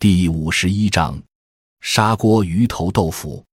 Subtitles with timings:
[0.00, 1.20] 第五十一章，
[1.80, 3.44] 砂锅鱼头豆腐。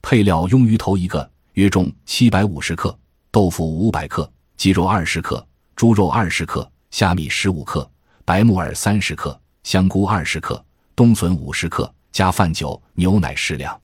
[0.00, 2.96] 配料：鳙鱼头一个，约重七百五十克；
[3.32, 4.22] 豆腐五百克；
[4.56, 7.84] 鸡肉二十克；猪肉二十克；虾米十五克；
[8.24, 10.54] 白木耳三十克；香菇二十克；
[10.94, 13.76] 冬笋五十克；加饭酒、牛奶适量。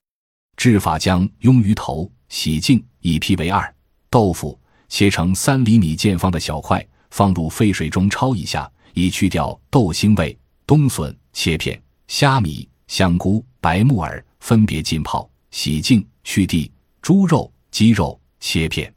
[0.55, 3.61] 制法：将鳙鱼头洗净，一劈为二；
[4.09, 4.57] 豆腐
[4.87, 10.39] 切成三厘米见方的小块，放入沸水中焯一下，以去掉豆腥味。
[10.65, 11.79] 冬笋切片。
[12.07, 18.93] 虾米、香菇、白木耳分别浸泡、洗净、去蒂；猪肉、鸡肉切片。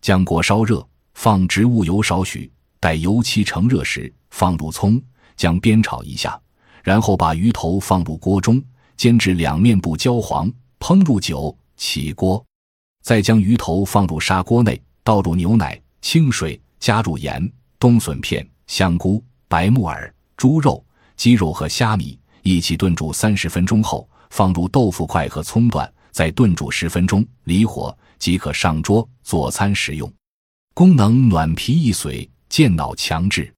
[0.00, 5.02] 将锅烧热，放植物油少许，待油漆成热时，放入葱，
[5.36, 6.40] 将煸炒一下，
[6.82, 8.62] 然后把鱼头放入锅中，
[8.96, 10.50] 煎至两面不焦黄。
[10.78, 12.44] 烹入酒，起锅，
[13.02, 20.84] 再将鱼头放入砂锅内，倒入牛奶、清水，加入盐、冬笋片、香菇、白木耳、猪肉、
[21.16, 22.18] 鸡肉和虾米。
[22.44, 30.12] 一起炖煮三十分钟后，放入豆腐块和葱段，再炖煮十分钟，离火即可上桌做餐食用。
[30.74, 33.50] 功能：暖脾益髓，健脑强志。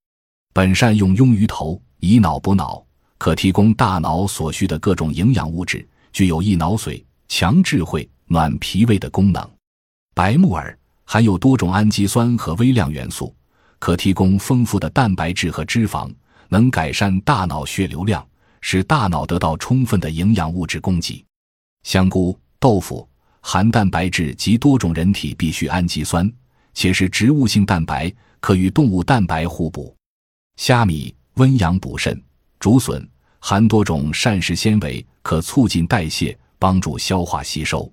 [0.55, 2.81] 本善用庸鱼头，以脑补脑，
[3.19, 9.51] 可提供大脑所需的各种营养物质，具有益脑髓、强智慧、暖脾胃的功能。
[10.15, 13.35] 白木耳含有多种氨基酸和微量元素，
[13.81, 16.09] 可提供丰富的蛋白质和脂肪，
[16.51, 18.25] 能改善大脑血流量。
[18.69, 21.25] 使大脑得到充分的营养物质供给。
[21.85, 23.09] 香菇、豆腐
[23.41, 26.29] 含蛋白质及多种人体必需氨基酸，
[26.75, 29.95] 且是植物性蛋白，可与动物蛋白互补。
[30.57, 32.21] 虾米温阳补肾，
[32.59, 37.89] 竹笋含多种膳食纤维，可促进代谢，帮助消化吸收。